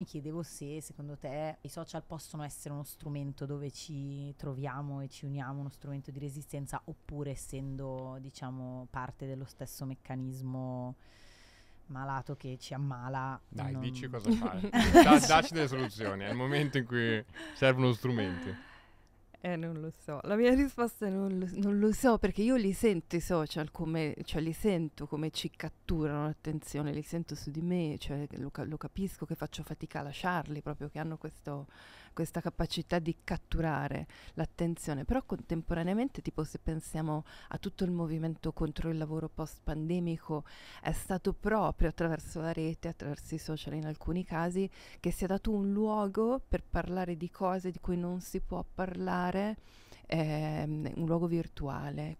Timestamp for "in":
16.78-16.84, 43.74-43.86